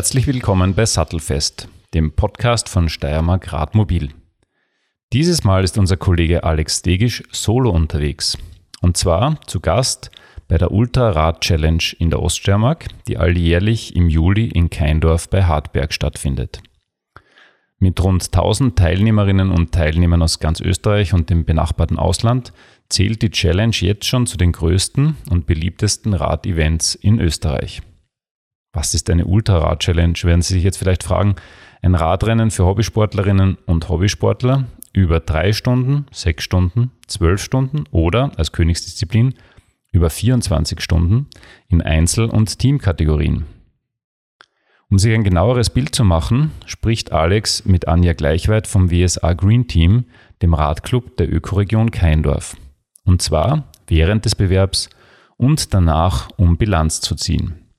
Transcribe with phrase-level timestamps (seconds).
[0.00, 4.08] Herzlich willkommen bei Sattelfest, dem Podcast von Steiermark Radmobil.
[5.12, 8.38] Dieses Mal ist unser Kollege Alex Stegisch solo unterwegs.
[8.80, 10.10] Und zwar zu Gast
[10.48, 16.62] bei der Ultra-Rad-Challenge in der Oststeiermark, die alljährlich im Juli in Keindorf bei Hartberg stattfindet.
[17.78, 22.54] Mit rund 1000 Teilnehmerinnen und Teilnehmern aus ganz Österreich und dem benachbarten Ausland
[22.88, 27.82] zählt die Challenge jetzt schon zu den größten und beliebtesten Rad-Events in Österreich.
[28.72, 31.34] Was ist eine Ultrarad-Challenge, werden Sie sich jetzt vielleicht fragen.
[31.82, 38.52] Ein Radrennen für Hobbysportlerinnen und Hobbysportler über drei Stunden, sechs Stunden, zwölf Stunden oder als
[38.52, 39.34] Königsdisziplin
[39.92, 41.26] über 24 Stunden
[41.68, 43.44] in Einzel- und Teamkategorien.
[44.88, 49.68] Um sich ein genaueres Bild zu machen, spricht Alex mit Anja Gleichweit vom WSA Green
[49.68, 50.06] Team,
[50.42, 52.56] dem Radclub der Ökoregion Keindorf.
[53.04, 54.90] Und zwar während des Bewerbs
[55.36, 57.69] und danach, um Bilanz zu ziehen.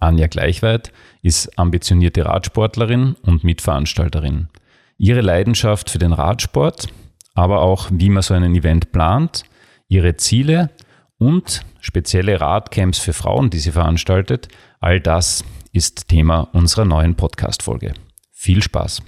[0.00, 4.48] Anja Gleichweit ist ambitionierte Radsportlerin und Mitveranstalterin.
[4.96, 6.88] Ihre Leidenschaft für den Radsport,
[7.34, 9.44] aber auch wie man so einen Event plant,
[9.88, 10.70] ihre Ziele
[11.18, 14.48] und spezielle Radcamps für Frauen, die sie veranstaltet,
[14.80, 17.94] all das ist Thema unserer neuen Podcast-Folge.
[18.32, 19.02] Viel Spaß!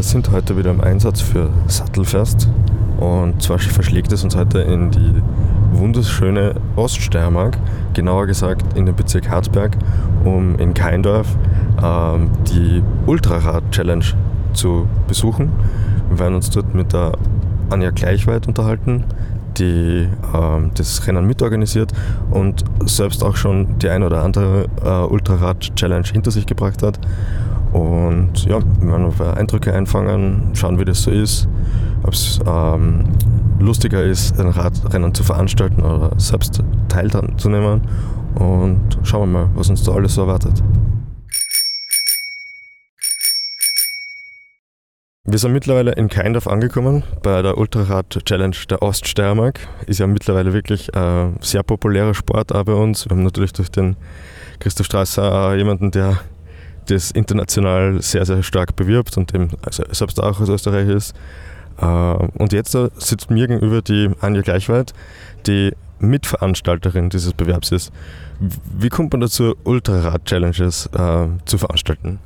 [0.00, 2.48] Wir sind heute wieder im Einsatz für Sattelfest
[2.98, 5.22] und zwar verschlägt es uns heute in die
[5.72, 7.58] wunderschöne Oststeiermark,
[7.92, 9.76] genauer gesagt in den Bezirk Harzberg,
[10.24, 11.26] um in Keindorf
[11.84, 14.06] ähm, die Ultrarad-Challenge
[14.54, 15.52] zu besuchen.
[16.08, 17.12] Wir werden uns dort mit der
[17.68, 19.04] Anja Gleichweit unterhalten,
[19.58, 21.92] die ähm, das Rennen mitorganisiert
[22.30, 26.98] und selbst auch schon die ein oder andere äh, Ultrarad-Challenge hinter sich gebracht hat.
[27.72, 31.48] Und ja, wir werden auf Eindrücke einfangen, schauen, wie das so ist,
[32.02, 33.04] ob es ähm,
[33.58, 37.82] lustiger ist, ein Radrennen zu veranstalten oder selbst teilzunehmen.
[38.34, 40.62] Und schauen wir mal, was uns da alles so erwartet.
[45.24, 49.60] Wir sind mittlerweile in Keindorf angekommen bei der Ultrarad-Challenge der Oststeiermark.
[49.86, 53.04] Ist ja mittlerweile wirklich ein sehr populärer Sport auch bei uns.
[53.04, 53.96] Wir haben natürlich durch den
[54.58, 56.18] Christoph Strasser jemanden, der
[56.90, 61.14] das international sehr, sehr stark bewirbt und dem also selbst auch aus Österreich ist.
[61.80, 64.92] Äh, und jetzt sitzt mir gegenüber die Anja Gleichweit,
[65.46, 67.92] die Mitveranstalterin dieses Bewerbs ist.
[68.38, 72.18] Wie kommt man dazu, Ultrarad-Challenges äh, zu veranstalten?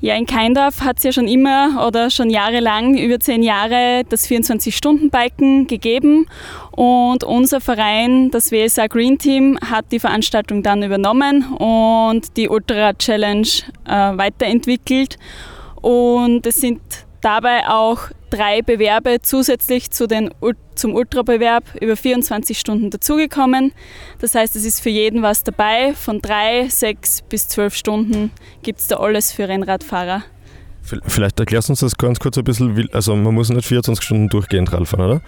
[0.00, 4.28] Ja, in Keindorf hat es ja schon immer oder schon jahrelang, über zehn Jahre, das
[4.28, 6.26] 24-Stunden-Biken gegeben.
[6.72, 12.92] Und unser Verein, das WSA Green Team, hat die Veranstaltung dann übernommen und die Ultra
[12.92, 13.48] Challenge
[13.86, 15.16] äh, weiterentwickelt.
[15.80, 16.80] Und es sind
[17.22, 20.30] dabei auch drei Bewerbe zusätzlich zu den,
[20.74, 23.72] zum Ultrabewerb über 24 Stunden dazugekommen.
[24.20, 25.94] Das heißt, es ist für jeden was dabei.
[25.94, 28.30] Von drei, sechs bis zwölf Stunden
[28.62, 30.24] gibt es da alles für Rennradfahrer.
[30.82, 32.88] Vielleicht erklärst du uns das ganz kurz ein bisschen.
[32.92, 35.22] Also man muss nicht 24 Stunden durchgehend Radfahren, oder?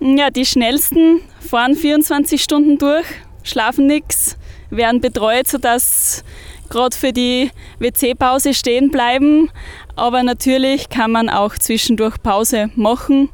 [0.00, 3.06] Ja, die schnellsten fahren 24 Stunden durch,
[3.44, 4.36] schlafen nichts,
[4.70, 6.24] werden betreut, sodass
[6.70, 9.50] gerade für die WC-Pause stehen bleiben.
[9.96, 13.28] Aber natürlich kann man auch zwischendurch Pause machen,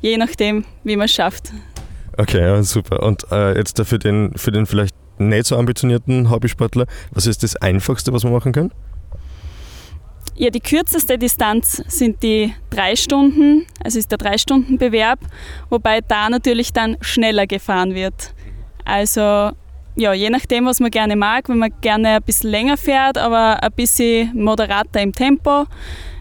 [0.00, 1.52] je nachdem, wie man es schafft.
[2.16, 3.02] Okay, ja, super.
[3.02, 7.56] Und äh, jetzt für den, für den vielleicht nicht so ambitionierten Hobbysportler, was ist das
[7.56, 8.72] Einfachste, was man machen kann?
[10.36, 15.20] Ja, die kürzeste Distanz sind die drei Stunden, also ist der drei Stunden Bewerb,
[15.70, 18.34] wobei da natürlich dann schneller gefahren wird.
[18.84, 19.52] Also
[19.96, 23.62] ja, je nachdem, was man gerne mag, wenn man gerne ein bisschen länger fährt, aber
[23.62, 25.66] ein bisschen moderater im Tempo,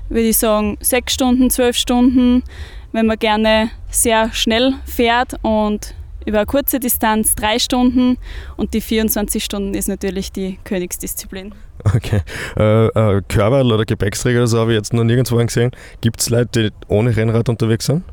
[0.09, 2.43] würde ich sagen sechs Stunden, zwölf Stunden.
[2.91, 8.17] Wenn man gerne sehr schnell fährt und über eine kurze Distanz drei Stunden
[8.55, 11.53] und die 24 Stunden ist natürlich die Königsdisziplin.
[11.83, 12.21] Okay.
[12.55, 15.71] Äh, äh, Körperl oder Gepäcksträger, das habe ich jetzt noch nirgendwo gesehen.
[16.01, 18.03] Gibt es Leute, die ohne Rennrad unterwegs sind?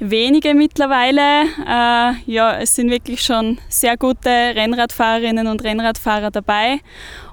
[0.00, 1.44] Wenige mittlerweile.
[1.66, 6.80] Äh, ja, es sind wirklich schon sehr gute Rennradfahrerinnen und Rennradfahrer dabei.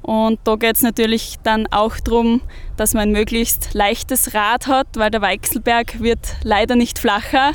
[0.02, 2.42] Und da geht es natürlich dann auch darum,
[2.76, 7.54] dass man ein möglichst leichtes Rad hat, weil der Weichselberg wird leider nicht flacher.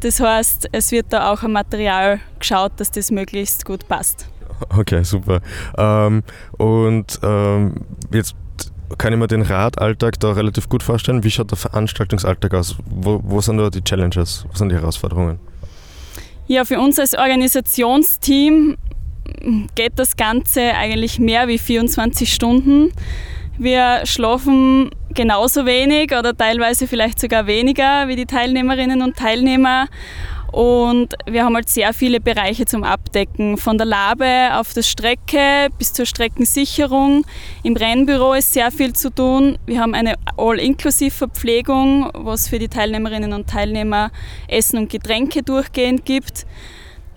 [0.00, 4.28] Das heißt, es wird da auch am Material geschaut, dass das möglichst gut passt.
[4.76, 5.40] Okay, super.
[5.76, 6.22] Ähm,
[6.58, 7.74] und ähm,
[8.12, 8.34] jetzt
[8.98, 11.24] kann ich mir den Radalltag da relativ gut vorstellen.
[11.24, 12.76] Wie schaut der Veranstaltungsalltag aus?
[12.86, 14.46] Wo, wo sind da die Challenges?
[14.50, 15.38] Wo sind die Herausforderungen?
[16.46, 18.76] Ja, für uns als Organisationsteam
[19.74, 22.92] geht das Ganze eigentlich mehr wie 24 Stunden.
[23.58, 29.86] Wir schlafen genauso wenig oder teilweise vielleicht sogar weniger wie die Teilnehmerinnen und Teilnehmer.
[30.52, 35.68] Und wir haben halt sehr viele Bereiche zum Abdecken, von der Labe auf der Strecke
[35.78, 37.24] bis zur Streckensicherung.
[37.62, 39.58] Im Rennbüro ist sehr viel zu tun.
[39.64, 44.10] Wir haben eine All-Inklusiv-Verpflegung, was für die Teilnehmerinnen und Teilnehmer
[44.46, 46.46] Essen und Getränke durchgehend gibt.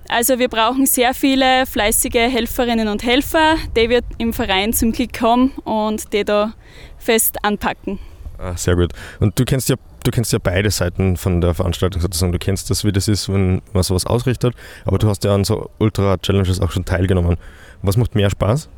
[0.08, 5.20] Also wir brauchen sehr viele fleißige Helferinnen und Helfer, die wir im Verein zum Glück
[5.22, 6.54] haben und die da
[6.98, 8.00] fest anpacken.
[8.38, 8.94] Ah, sehr gut.
[9.20, 12.32] Und du kennst ja du kennst ja beide Seiten von der Veranstaltung sozusagen.
[12.32, 14.56] Du kennst das, wie das ist, wenn man sowas ausrichtet,
[14.86, 17.38] aber du hast ja an so Ultra-Challenges auch schon teilgenommen.
[17.82, 18.70] Was macht mehr Spaß?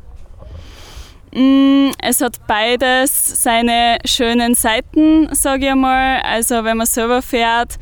[1.33, 6.21] Mm, es hat beides seine schönen Seiten, sage ich einmal.
[6.21, 7.77] Also wenn man selber fährt,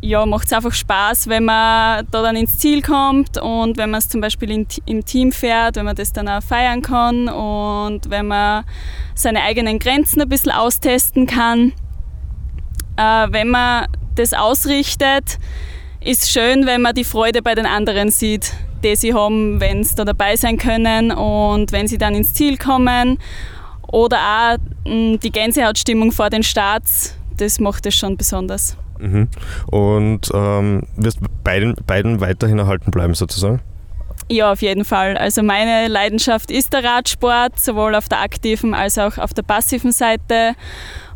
[0.00, 3.98] ja, macht es einfach Spaß, wenn man da dann ins Ziel kommt und wenn man
[3.98, 8.10] es zum Beispiel in, im Team fährt, wenn man das dann auch feiern kann und
[8.10, 8.64] wenn man
[9.14, 11.72] seine eigenen Grenzen ein bisschen austesten kann.
[12.96, 15.38] Äh, wenn man das ausrichtet,
[16.00, 18.52] ist schön, wenn man die Freude bei den anderen sieht,
[18.82, 22.58] die sie haben, wenn sie da dabei sein können und wenn sie dann ins Ziel
[22.58, 23.18] kommen.
[23.90, 24.56] Oder auch
[24.90, 28.76] mh, die Gänsehautstimmung vor den Starts, das macht es schon besonders.
[28.98, 29.28] Mhm.
[29.66, 33.60] Und ähm, wirst beiden, beiden weiterhin erhalten bleiben sozusagen?
[34.30, 35.16] Ja, auf jeden Fall.
[35.16, 39.92] Also meine Leidenschaft ist der Radsport, sowohl auf der aktiven als auch auf der passiven
[39.92, 40.54] Seite.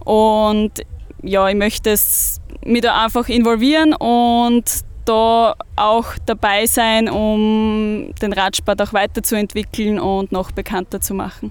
[0.04, 0.82] Und
[1.22, 4.64] ja, ich möchte es mich da einfach involvieren und
[5.04, 11.50] da auch dabei sein, um den Radsport auch weiterzuentwickeln und noch bekannter zu machen.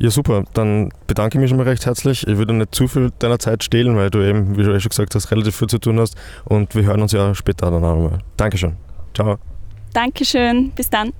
[0.00, 0.44] Ja, super.
[0.54, 2.26] Dann bedanke ich mich schon mal recht herzlich.
[2.26, 4.90] Ich würde nicht zu viel deiner Zeit stehlen, weil du eben, wie du eh schon
[4.90, 6.16] gesagt hast, relativ viel zu tun hast.
[6.44, 8.18] Und wir hören uns ja später dann auch nochmal.
[8.36, 8.76] Dankeschön.
[9.14, 9.38] Ciao.
[9.92, 10.70] Dankeschön.
[10.70, 11.12] Bis dann.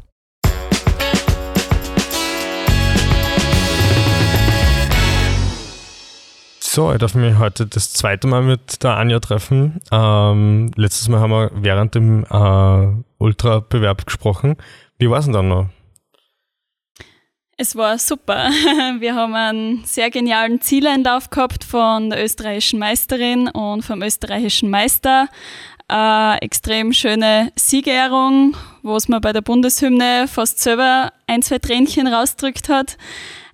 [6.78, 9.80] So, ich darf mich heute das zweite Mal mit der Anja treffen.
[9.90, 14.54] Ähm, letztes Mal haben wir während dem äh, Ultra-Bewerb gesprochen.
[14.96, 15.66] Wie war es denn dann noch?
[17.56, 18.50] Es war super.
[19.00, 25.26] Wir haben einen sehr genialen Zieleinlauf gehabt von der österreichischen Meisterin und vom österreichischen Meister.
[25.88, 32.06] Eine extrem schöne Siegerehrung, wo es mir bei der Bundeshymne fast selber ein, zwei Tränchen
[32.06, 32.98] rausdrückt hat.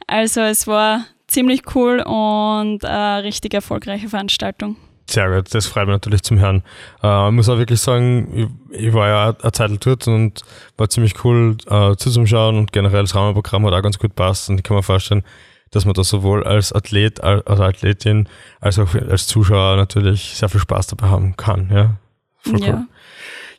[0.07, 4.77] Also es war ziemlich cool und eine richtig erfolgreiche Veranstaltung.
[5.09, 6.63] Sehr gut, das freut mich natürlich zum Hören.
[7.03, 10.43] Äh, ich muss auch wirklich sagen, ich, ich war ja eine Zeit dort und
[10.79, 14.57] war ziemlich cool äh, zuzuschauen und generell das Rahmenprogramm hat auch ganz gut passt und
[14.57, 15.23] ich kann mir vorstellen,
[15.71, 18.29] dass man da sowohl als Athlet, als Athletin,
[18.61, 21.69] als auch als Zuschauer natürlich sehr viel Spaß dabei haben kann.
[21.71, 21.97] Ja,
[22.39, 22.67] Voll cool.
[22.67, 22.87] ja.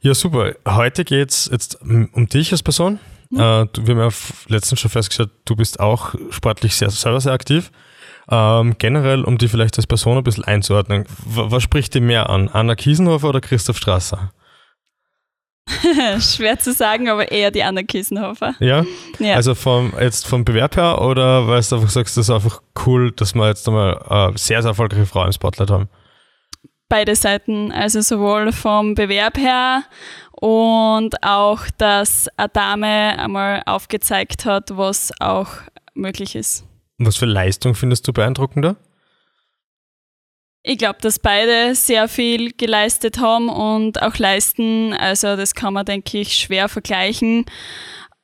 [0.02, 0.54] ja super.
[0.68, 3.00] Heute geht es jetzt um dich als Person.
[3.30, 3.40] Mhm.
[3.40, 4.18] Äh, du, wir haben ja
[4.48, 7.72] letztens schon festgestellt, du bist auch sportlich sehr, selber sehr aktiv.
[8.30, 12.50] Ähm, generell, um die vielleicht als Person ein bisschen einzuordnen, was spricht dir mehr an?
[12.50, 14.32] Anna Kiesenhofer oder Christoph Strasser?
[16.20, 18.56] Schwer zu sagen, aber eher die Anna Kiesenhofer.
[18.60, 18.86] Ja?
[19.20, 19.36] ja?
[19.36, 23.12] Also vom, jetzt vom Bewerb her oder weil du einfach sagst, das ist einfach cool,
[23.12, 25.90] dass wir jetzt einmal eine sehr, sehr erfolgreiche Frau im Spotlight haben?
[26.88, 29.84] Beide Seiten, also sowohl vom Bewerb her
[30.46, 35.48] und auch, dass eine Dame einmal aufgezeigt hat, was auch
[35.96, 36.64] möglich ist.
[37.00, 38.76] Was für Leistung findest du beeindruckender?
[40.62, 44.94] Ich glaube, dass beide sehr viel geleistet haben und auch leisten.
[44.94, 47.46] Also das kann man, denke ich, schwer vergleichen.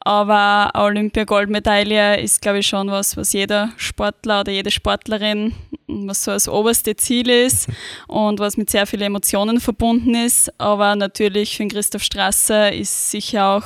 [0.04, 5.54] Aber Olympia-Goldmedaille ist, glaube ich, schon was, was jeder Sportler oder jede Sportlerin,
[5.88, 7.70] was so das oberste Ziel ist
[8.08, 10.52] und was mit sehr vielen Emotionen verbunden ist.
[10.60, 13.66] Aber natürlich für Christoph Strasser ist sicher auch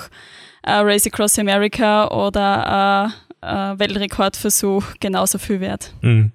[0.64, 5.94] äh, Race Across America oder äh, Weltrekordversuch genauso viel wert.
[6.02, 6.32] Mhm.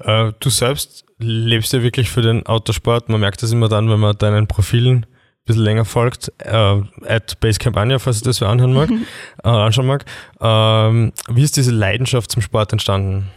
[0.00, 3.08] Äh, du selbst lebst ja wirklich für den Autosport.
[3.08, 5.06] Man merkt das immer dann, wenn man deinen Profilen
[5.48, 8.90] bisschen länger folgt, äh, at Basecamp Anja, falls ich das wer anhören mag,
[9.44, 10.04] äh, anschauen mag.
[10.40, 13.28] Ähm, wie ist diese Leidenschaft zum Sport entstanden?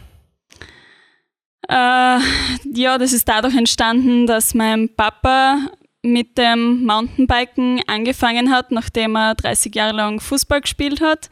[1.68, 2.18] Äh,
[2.74, 5.58] ja, das ist dadurch entstanden, dass mein Papa
[6.02, 11.30] mit dem Mountainbiken angefangen hat, nachdem er 30 Jahre lang Fußball gespielt hat.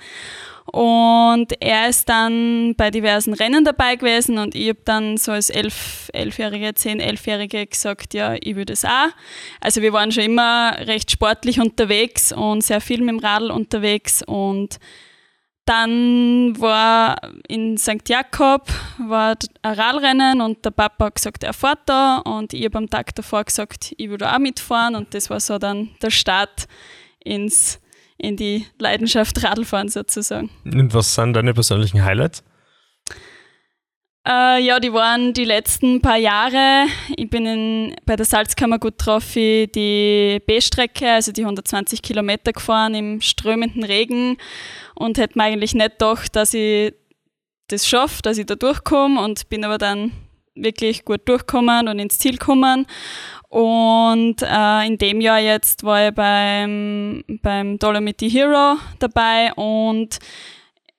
[0.73, 5.51] Und er ist dann bei diversen Rennen dabei gewesen und ich habe dann so als
[5.51, 9.09] elf, elfjährige, zehn, elfjährige gesagt, ja, ich würde es auch.
[9.61, 14.23] Also wir waren schon immer recht sportlich unterwegs und sehr viel mit dem Radl unterwegs
[14.23, 14.79] und
[15.65, 17.17] dann war
[17.49, 18.09] in St.
[18.09, 18.69] Jakob
[19.09, 22.91] war ein Radrennen und der Papa hat gesagt, er fährt da und ich habe am
[22.91, 26.67] Tag davor gesagt, ich würde auch mitfahren und das war so dann der Start
[27.23, 27.81] ins
[28.21, 30.51] in die Leidenschaft Radlfahren sozusagen.
[30.65, 32.45] Und was sind deine persönlichen Highlights?
[34.27, 36.87] Äh, ja, die waren die letzten paar Jahre.
[37.17, 43.83] Ich bin in, bei der Salzkammergut-Trophy die B-Strecke, also die 120 Kilometer gefahren im strömenden
[43.83, 44.37] Regen
[44.95, 46.93] und hätte mir eigentlich nicht gedacht, dass ich
[47.69, 50.13] das schaffe, dass ich da durchkomme und bin aber dann
[50.55, 52.87] wirklich gut durchgekommen und ins Ziel gekommen.
[53.51, 60.21] Und äh, in dem Jahr jetzt war ich beim, beim Dolomiti Hero dabei und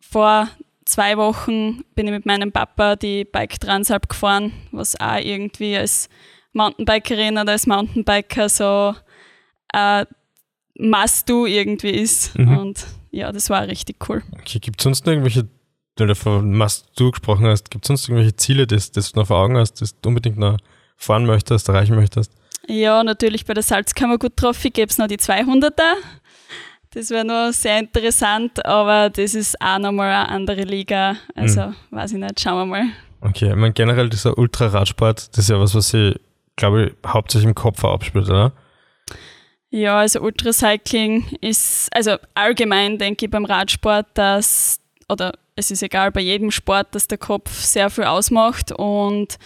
[0.01, 0.49] vor
[0.83, 6.09] zwei Wochen bin ich mit meinem Papa die Bike Transalp gefahren, was auch irgendwie als
[6.51, 8.95] Mountainbikerin oder als Mountainbiker so
[9.73, 10.05] äh,
[10.77, 12.37] Must-Do irgendwie ist.
[12.37, 12.57] Mhm.
[12.57, 14.23] Und ja, das war richtig cool.
[14.33, 15.47] Okay, gibt es sonst irgendwelche,
[15.95, 19.27] weil du von Must-Do gesprochen hast, gibt es sonst irgendwelche Ziele, die, die du noch
[19.27, 20.57] vor Augen hast, die du unbedingt noch
[20.97, 22.33] fahren möchtest, erreichen möchtest?
[22.67, 25.95] Ja, natürlich bei der Salzkammergut-Trophy gäbe es noch die 200er.
[26.93, 31.15] Das wäre noch sehr interessant, aber das ist auch nochmal eine andere Liga.
[31.35, 31.75] Also mhm.
[31.91, 32.85] weiß ich nicht, schauen wir mal.
[33.21, 36.19] Okay, ich meine generell dieser Ultraradsport, das ist ja was, was sie,
[36.55, 38.51] glaube ich, hauptsächlich im Kopf abspielt, oder?
[39.69, 46.11] Ja, also Ultracycling ist, also allgemein denke ich beim Radsport, dass, oder es ist egal
[46.11, 49.37] bei jedem Sport, dass der Kopf sehr viel ausmacht und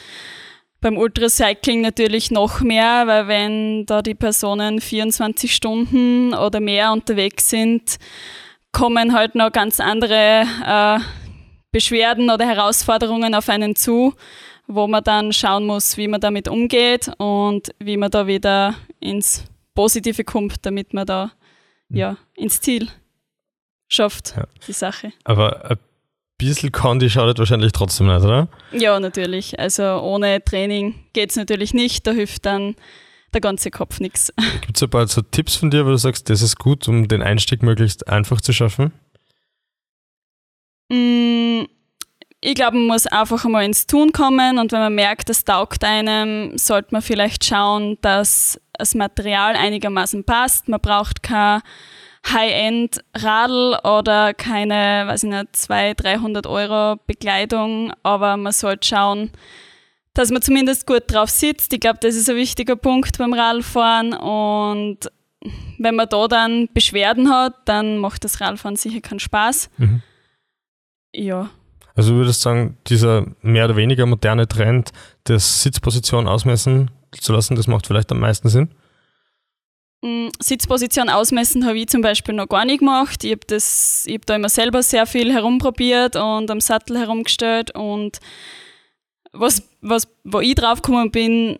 [0.85, 7.49] beim Ultracycling natürlich noch mehr, weil wenn da die Personen 24 Stunden oder mehr unterwegs
[7.49, 7.97] sind,
[8.71, 10.99] kommen halt noch ganz andere äh,
[11.71, 14.13] Beschwerden oder Herausforderungen auf einen zu,
[14.67, 19.43] wo man dann schauen muss, wie man damit umgeht und wie man da wieder ins
[19.73, 21.31] Positive kommt, damit man da
[21.89, 21.97] mhm.
[21.97, 22.89] ja, ins Ziel
[23.87, 24.43] schafft, ja.
[24.67, 25.13] die Sache.
[25.23, 25.79] Aber
[26.37, 28.47] bisschen Condi schadet wahrscheinlich trotzdem nicht, oder?
[28.71, 29.59] Ja, natürlich.
[29.59, 32.05] Also ohne Training geht es natürlich nicht.
[32.05, 32.75] Da hilft dann
[33.33, 34.33] der ganze Kopf nichts.
[34.61, 37.07] Gibt es ein paar so Tipps von dir, wo du sagst, das ist gut, um
[37.07, 38.93] den Einstieg möglichst einfach zu schaffen?
[40.89, 41.63] Mm,
[42.41, 45.83] ich glaube, man muss einfach einmal ins Tun kommen und wenn man merkt, das taugt
[45.83, 50.67] einem, sollte man vielleicht schauen, dass das Material einigermaßen passt.
[50.67, 51.61] Man braucht kein
[52.31, 59.31] High-End-Radl oder keine, weiß ich nicht, 200, 300 Euro Bekleidung, aber man sollte schauen,
[60.13, 61.71] dass man zumindest gut drauf sitzt.
[61.73, 65.11] Ich glaube, das ist ein wichtiger Punkt beim Radfahren und
[65.77, 69.69] wenn man da dann Beschwerden hat, dann macht das Radfahren sicher keinen Spaß.
[69.77, 70.01] Mhm.
[71.13, 71.49] Ja.
[71.95, 74.91] Also du würdest sagen, dieser mehr oder weniger moderne Trend,
[75.25, 78.69] das Sitzposition ausmessen zu lassen, das macht vielleicht am meisten Sinn?
[80.39, 83.23] Sitzposition ausmessen habe ich zum Beispiel noch gar nicht gemacht.
[83.23, 88.19] Ich habe hab da immer selber sehr viel herumprobiert und am Sattel herumgestellt und
[89.31, 91.57] was, was, wo ich drauf gekommen bin,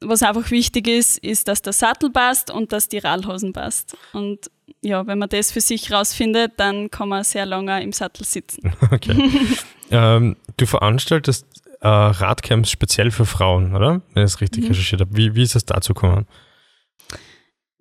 [0.00, 3.96] was einfach wichtig ist, ist, dass der Sattel passt und dass die Radhosen passt.
[4.12, 4.50] Und
[4.80, 8.72] ja, wenn man das für sich rausfindet, dann kann man sehr lange im Sattel sitzen.
[8.90, 9.30] Okay.
[9.90, 11.46] ähm, du veranstaltest
[11.80, 14.00] äh, Radcamps speziell für Frauen, oder?
[14.14, 14.68] Wenn ich es richtig mhm.
[14.68, 15.16] recherchiert habe.
[15.16, 16.26] Wie, wie ist es dazu gekommen?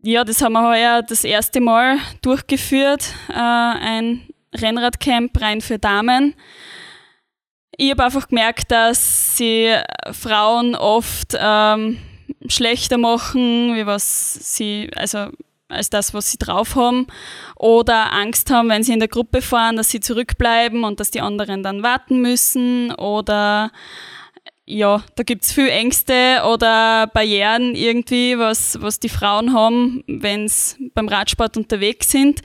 [0.03, 4.21] Ja, das haben wir heuer das erste Mal durchgeführt, äh, ein
[4.53, 6.35] Rennradcamp rein für Damen.
[7.75, 9.75] Ich habe einfach gemerkt, dass sie
[10.11, 11.97] Frauen oft ähm,
[12.47, 15.29] schlechter machen, wie was sie, also
[15.67, 17.07] als das, was sie drauf haben,
[17.55, 21.21] oder Angst haben, wenn sie in der Gruppe fahren, dass sie zurückbleiben und dass die
[21.21, 23.71] anderen dann warten müssen, oder
[24.69, 31.07] ja, da gibt's viel Ängste oder Barrieren irgendwie, was, was die Frauen haben, wenn's beim
[31.07, 32.41] Radsport unterwegs sind.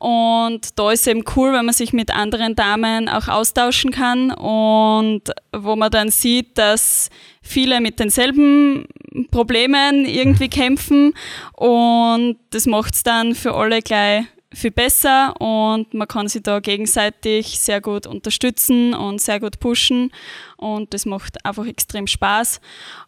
[0.00, 5.24] Und da ist eben cool, wenn man sich mit anderen Damen auch austauschen kann und
[5.54, 7.10] wo man dann sieht, dass
[7.42, 8.86] viele mit denselben
[9.30, 11.12] Problemen irgendwie kämpfen
[11.52, 17.58] und das macht's dann für alle gleich viel besser und man kann sich da gegenseitig
[17.58, 20.10] sehr gut unterstützen und sehr gut pushen
[20.56, 22.60] und das macht einfach extrem Spaß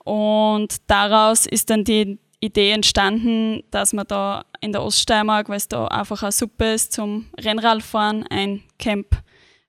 [0.05, 5.69] und daraus ist dann die Idee entstanden, dass wir da in der Oststeiermark, weil es
[5.69, 9.23] da einfach auch super ist zum Rennradfahren, ein Camp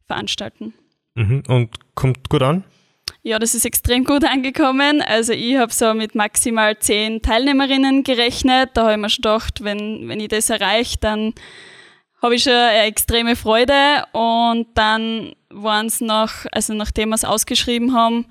[0.06, 0.74] veranstalten.
[1.16, 1.44] Mhm.
[1.48, 2.64] Und kommt gut an?
[3.24, 5.04] Ja, das ist extrem gut angekommen.
[5.04, 8.72] Also ich habe so mit maximal zehn Teilnehmerinnen gerechnet.
[8.74, 11.36] Da habe ich mir schon gedacht, wenn, wenn ich das erreiche, dann
[12.20, 14.06] habe ich schon eine extreme Freude.
[14.12, 18.26] Und dann waren es nach, also nachdem wir es ausgeschrieben haben,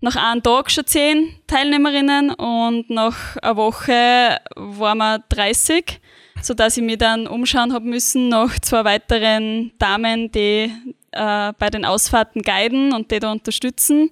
[0.00, 6.00] nach einem Tag schon zehn Teilnehmerinnen und nach einer Woche waren wir 30,
[6.40, 10.72] sodass ich mich dann umschauen habe müssen nach zwei weiteren Damen, die
[11.12, 14.10] äh, bei den Ausfahrten guiden und die da unterstützen.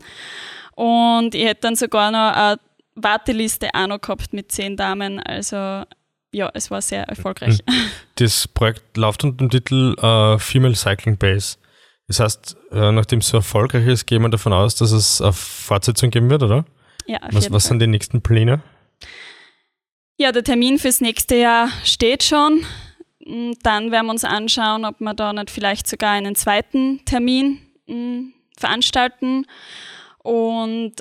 [0.75, 2.59] Und ich hätte dann sogar noch eine
[2.95, 5.21] Warteliste auch noch gehabt mit zehn Damen.
[5.21, 5.85] Also
[6.33, 7.59] ja, es war sehr erfolgreich.
[7.69, 7.91] Hm.
[8.17, 11.57] Das Projekt läuft unter dem Titel uh, Female Cycling Base.
[12.07, 15.33] Das heißt, äh, nachdem es so erfolgreich ist, gehen wir davon aus, dass es eine
[15.33, 16.65] Fortsetzung geben wird, oder?
[17.07, 18.63] Ja, auf Was, jeden was sind die nächsten Pläne?
[20.17, 22.65] Ja, der Termin fürs nächste Jahr steht schon.
[23.29, 27.61] Mm, Dann werden wir uns anschauen, ob wir da nicht vielleicht sogar einen zweiten Termin
[27.87, 29.47] mm, veranstalten.
[30.19, 30.95] Und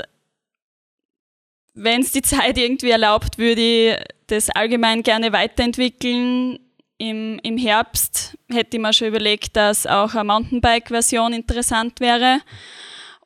[1.74, 3.96] wenn es die Zeit irgendwie erlaubt, würde ich
[4.28, 6.60] das allgemein gerne weiterentwickeln.
[7.00, 12.42] Im, Im Herbst hätte ich mir schon überlegt, dass auch eine Mountainbike-Version interessant wäre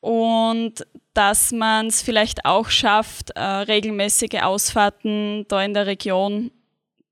[0.02, 6.52] und dass man es vielleicht auch schafft, äh, regelmäßige Ausfahrten da in der Region,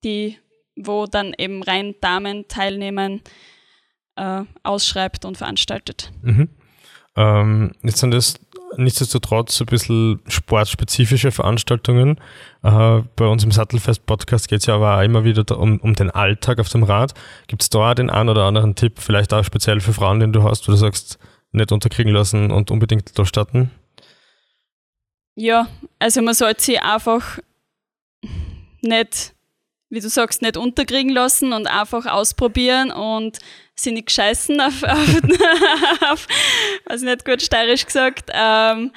[0.03, 0.37] die,
[0.79, 3.21] wo dann eben rein Damen teilnehmen,
[4.15, 6.11] äh, ausschreibt und veranstaltet.
[6.21, 6.49] Mhm.
[7.15, 8.39] Ähm, jetzt sind das
[8.77, 12.19] nichtsdestotrotz ein bisschen sportspezifische Veranstaltungen.
[12.63, 16.11] Äh, bei uns im Sattelfest-Podcast geht es ja aber auch immer wieder um, um den
[16.11, 17.13] Alltag auf dem Rad.
[17.47, 20.33] Gibt es da auch den einen oder anderen Tipp, vielleicht auch speziell für Frauen, den
[20.33, 21.17] du hast, wo du sagst,
[21.51, 23.71] nicht unterkriegen lassen und unbedingt durchstarten?
[25.35, 25.67] Ja,
[25.97, 27.39] also man sollte sich einfach
[28.81, 29.33] nicht,
[29.89, 33.39] wie du sagst, nicht unterkriegen lassen und einfach ausprobieren und
[33.75, 35.07] sie nicht scheißen auf, auf,
[36.11, 36.27] auf
[36.85, 38.91] was nicht gut steirisch gesagt, ähm,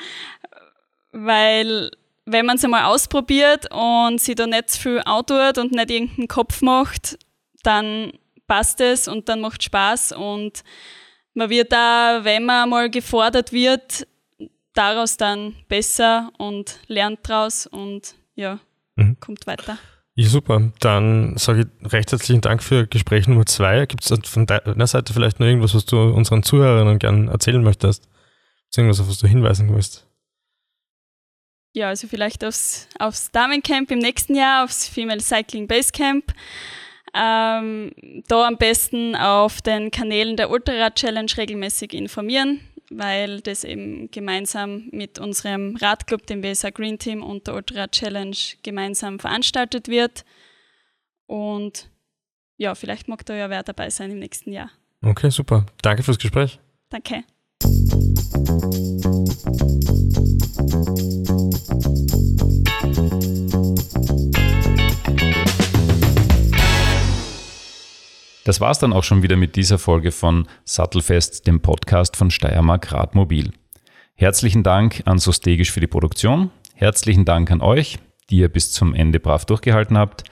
[1.13, 1.91] weil
[2.25, 6.29] wenn man es einmal ausprobiert und sie da nicht zu viel outdoort und nicht irgendeinen
[6.29, 7.19] Kopf macht,
[7.63, 8.13] dann
[8.47, 10.63] passt es und dann macht Spaß und
[11.35, 14.07] man wird da, wenn man mal gefordert wird,
[14.75, 18.59] daraus dann besser und lernt draus und ja,
[18.95, 19.19] Mhm.
[19.21, 19.79] kommt weiter.
[20.15, 20.73] Ja, super.
[20.81, 23.87] Dann sage ich recht herzlichen Dank für Gespräch Nummer zwei.
[23.87, 28.09] Gibt es von deiner Seite vielleicht noch irgendwas, was du unseren Zuhörern gern erzählen möchtest?
[28.77, 30.07] Irgendwas, auf was du hinweisen willst?
[31.75, 36.35] Ja, also vielleicht aufs, aufs Damencamp im nächsten Jahr, aufs Female Cycling Base Camp.
[37.15, 37.93] Ähm,
[38.29, 42.61] da am besten auf den Kanälen der Ultrarad Challenge regelmäßig informieren,
[42.99, 48.37] weil das eben gemeinsam mit unserem Radclub, dem WSA Green Team und der Ultrarad Challenge
[48.63, 50.25] gemeinsam veranstaltet wird.
[51.27, 51.91] Und
[52.57, 54.71] ja, vielleicht mag da ja wer dabei sein im nächsten Jahr.
[55.03, 55.67] Okay, super.
[55.83, 56.61] Danke fürs Gespräch.
[56.91, 57.25] Danke.
[68.45, 72.91] Das war's dann auch schon wieder mit dieser Folge von Sattelfest, dem Podcast von Steiermark
[72.93, 73.53] Radmobil.
[74.15, 76.51] Herzlichen Dank an Sostegisch für die Produktion.
[76.75, 78.01] Herzlichen Dank an euch,
[78.31, 80.25] die ihr bis zum Ende brav durchgehalten habt.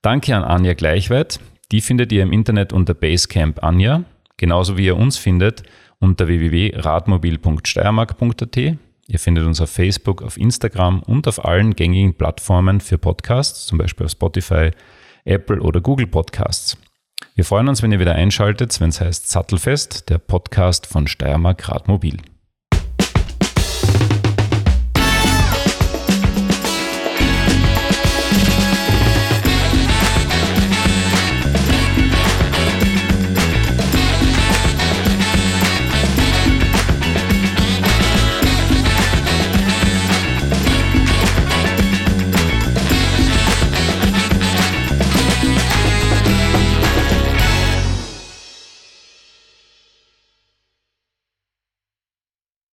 [0.00, 1.38] Danke an Anja Gleichweit.
[1.70, 4.04] Die findet ihr im Internet unter Basecamp Anja,
[4.38, 5.62] genauso wie ihr uns findet
[5.98, 8.56] unter www.radmobil.steiermark.at.
[8.56, 13.76] Ihr findet uns auf Facebook, auf Instagram und auf allen gängigen Plattformen für Podcasts, zum
[13.76, 14.70] Beispiel auf Spotify,
[15.24, 16.78] Apple oder Google Podcasts.
[17.40, 21.70] Wir freuen uns, wenn ihr wieder einschaltet, wenn es heißt Sattelfest, der Podcast von Steiermark
[21.70, 22.18] Radmobil.